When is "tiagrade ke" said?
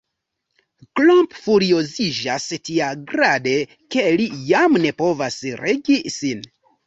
2.69-4.07